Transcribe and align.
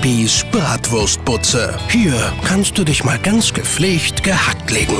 Bibis 0.00 0.46
Bratwurstbutze. 0.50 1.78
Hier 1.90 2.32
kannst 2.46 2.78
du 2.78 2.84
dich 2.84 3.04
mal 3.04 3.18
ganz 3.18 3.52
gepflegt 3.52 4.22
gehackt 4.22 4.70
legen. 4.70 4.96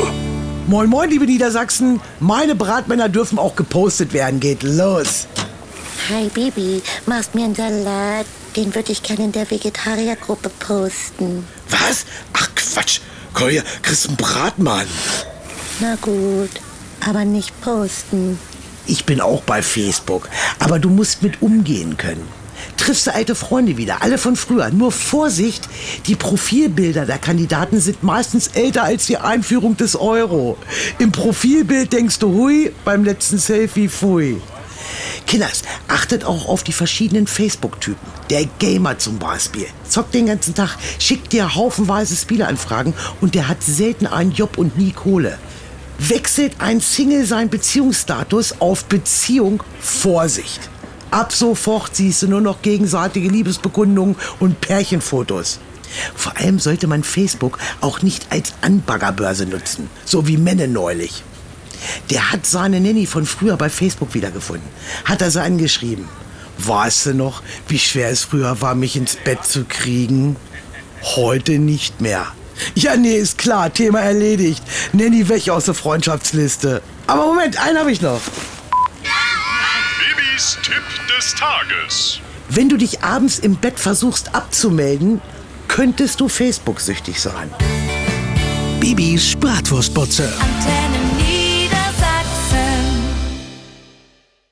Moin 0.67 0.91
moin, 0.91 1.09
liebe 1.09 1.25
Niedersachsen. 1.25 2.03
Meine 2.19 2.55
Bratmänner 2.55 3.09
dürfen 3.09 3.39
auch 3.39 3.57
gepostet 3.57 4.13
werden. 4.13 4.41
Geht 4.41 4.63
los. 4.63 5.27
Hi 6.11 6.29
Bibi, 6.29 6.83
machst 7.07 7.35
mir 7.35 7.47
einen 7.47 7.55
Salat. 7.55 8.27
Den 8.57 8.75
würde 8.75 8.93
ich 8.93 9.03
gerne 9.03 9.25
in 9.25 9.33
der 9.33 9.51
Vegetariergruppe 9.51 10.51
posten. 10.59 11.47
Was? 11.71 12.05
Ach 12.35 12.51
Quatsch. 12.55 13.01
Kolja, 13.33 13.63
kriegst 13.81 14.07
einen 14.07 14.19
Bratmann. 14.19 14.87
Na 15.81 15.97
gut, 16.03 16.51
aber 17.09 17.25
nicht 17.25 17.59
posten. 17.63 18.39
Ich 18.87 19.07
bin 19.07 19.23
auch 19.23 19.41
bei 19.45 19.63
Facebook, 19.63 20.29
aber 20.59 20.79
du 20.79 20.91
musst 20.91 21.23
mit 21.23 21.41
umgehen 21.41 21.97
können. 21.97 22.40
Triffst 22.77 23.07
du 23.07 23.15
alte 23.15 23.35
Freunde 23.35 23.77
wieder, 23.77 24.03
alle 24.03 24.19
von 24.19 24.37
früher. 24.37 24.71
Nur 24.71 24.93
Vorsicht, 24.93 25.69
die 26.07 26.17
Profilbilder 26.17 27.07
der 27.07 27.19
Kandidaten 27.19 27.81
sind 27.81 28.03
meistens 28.03 28.49
älter 28.49 28.85
als 28.85 29.07
die 29.07 29.19
Einführung 29.19 29.77
des 29.77 29.97
Euro. 29.97 30.57
Im 30.99 31.13
Profilbild 31.13 31.93
denkst 31.93 32.19
du 32.19 32.33
hui, 32.33 32.73
beim 32.85 33.05
letzten 33.05 33.39
Selfie 33.39 33.89
pfui. 33.89 34.41
Kinders, 35.27 35.63
achtet 35.89 36.25
auch 36.25 36.49
auf 36.49 36.65
die 36.65 36.73
verschiedenen 36.73 37.27
Facebook-Typen. 37.27 38.01
Der 38.31 38.47
Gamer 38.59 38.99
zum 38.99 39.19
Beispiel. 39.19 39.67
Zockt 39.89 40.15
den 40.15 40.27
ganzen 40.27 40.55
Tag, 40.55 40.77
schickt 40.99 41.33
dir 41.33 41.55
haufenweise 41.55 42.17
Spieleanfragen 42.17 42.95
und 43.21 43.35
der 43.35 43.49
hat 43.49 43.63
selten 43.63 44.07
einen 44.07 44.33
Job 44.33 44.59
und 44.59 44.79
nie 44.79 44.93
Kohle. 44.93 45.39
Wechselt 45.99 46.55
ein 46.61 46.81
Single 46.81 47.27
seinen 47.27 47.51
Beziehungsstatus 47.51 48.55
auf 48.59 48.87
Beziehung 48.87 49.63
Vorsicht. 49.81 50.70
Ab 51.11 51.33
sofort 51.33 51.97
siehst 51.97 52.23
du 52.23 52.29
nur 52.29 52.41
noch 52.41 52.63
gegenseitige 52.63 53.29
Liebesbekundungen 53.29 54.17
und 54.39 54.61
Pärchenfotos. 54.61 55.59
Vor 56.15 56.37
allem 56.37 56.59
sollte 56.59 56.87
man 56.87 57.03
Facebook 57.03 57.59
auch 57.81 58.03
nicht 58.03 58.27
als 58.31 58.55
Anbaggerbörse 58.61 59.47
nutzen, 59.47 59.91
so 60.05 60.29
wie 60.29 60.37
Menne 60.37 60.69
neulich. 60.69 61.25
Der 62.11 62.31
hat 62.31 62.47
seine 62.47 62.81
Nanny 62.81 63.07
von 63.07 63.27
früher 63.27 63.57
bei 63.57 63.71
Facebook 63.71 64.15
wiedergefunden. 64.15 64.69
Hat 65.05 65.23
er 65.23 65.31
sie 65.31 65.43
angeschrieben. 65.43 66.09
Weißt 66.59 67.07
du 67.07 67.15
noch, 67.15 67.43
wie 67.69 67.79
schwer 67.79 68.11
es 68.11 68.25
früher 68.25 68.61
war, 68.61 68.75
mich 68.75 68.97
ins 68.97 69.17
Bett 69.17 69.45
zu 69.45 69.65
kriegen? 69.65 70.37
Heute 71.17 71.59
nicht 71.59 72.01
mehr. 72.01 72.27
Ja, 72.75 72.97
nee, 72.97 73.17
ist 73.17 73.39
klar, 73.39 73.73
Thema 73.73 74.01
erledigt. 74.01 74.63
Nanny 74.93 75.29
weg 75.29 75.49
aus 75.49 75.65
der 75.65 75.75
Freundschaftsliste. 75.75 76.83
Aber 77.07 77.27
Moment, 77.27 77.59
einen 77.59 77.79
habe 77.79 77.91
ich 77.91 78.03
noch. 78.03 78.21
Bibis 80.41 80.59
Tipp 80.63 80.83
des 81.19 81.35
Tages. 81.35 82.21
Wenn 82.49 82.71
du 82.71 82.79
dich 82.79 83.03
abends 83.03 83.39
im 83.39 83.57
Bett 83.57 83.79
versuchst 83.79 84.35
abzumelden, 84.35 85.21
könntest 85.69 86.19
du 86.19 86.31
Facebook-süchtig 86.31 87.21
sein. 87.21 87.51
Bibis 88.81 89.37
Bratwurstbutze. 89.37 90.33
Antennen 90.41 91.20